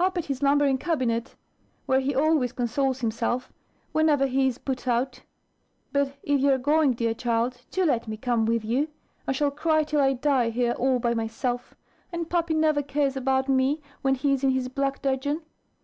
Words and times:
"Up 0.00 0.18
at 0.18 0.24
his 0.24 0.42
lumbering 0.42 0.76
cabinet, 0.76 1.36
where 1.86 2.00
he 2.00 2.12
always 2.12 2.50
consoles 2.50 2.98
himself, 3.00 3.52
whenever 3.92 4.26
he 4.26 4.48
is 4.48 4.58
put 4.58 4.88
out. 4.88 5.22
But 5.92 6.16
if 6.24 6.40
you 6.40 6.50
are 6.52 6.58
going, 6.58 6.94
dear 6.94 7.14
child, 7.14 7.62
do 7.70 7.84
let 7.84 8.08
me 8.08 8.16
come 8.16 8.44
with 8.44 8.64
you. 8.64 8.88
I 9.28 9.30
shall 9.30 9.52
cry 9.52 9.84
till 9.84 10.00
I 10.00 10.14
die 10.14 10.50
here, 10.50 10.72
all 10.72 10.98
by 10.98 11.14
myself: 11.14 11.76
and 12.10 12.28
Pappy 12.28 12.54
never 12.54 12.82
cares 12.82 13.16
about 13.16 13.48
me, 13.48 13.80
when 14.02 14.16
he 14.16 14.32
is 14.32 14.42
in 14.42 14.50
his 14.50 14.68
black 14.68 15.00
dudgeon." 15.00 15.42